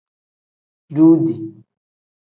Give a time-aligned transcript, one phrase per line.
[0.95, 1.35] Duudi.